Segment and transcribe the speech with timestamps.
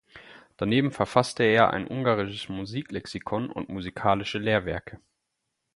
[0.57, 4.99] Daneben verfasste er ein ungarisches Musiklexikon und musikalische Lehrwerke.